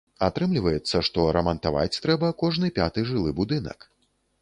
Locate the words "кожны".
2.43-2.75